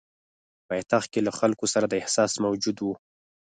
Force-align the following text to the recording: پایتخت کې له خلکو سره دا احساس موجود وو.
پایتخت 0.67 1.07
کې 1.13 1.19
له 1.27 1.31
خلکو 1.39 1.65
سره 1.73 1.85
دا 1.87 1.95
احساس 2.01 2.31
موجود 2.45 2.77
وو. 2.79 2.93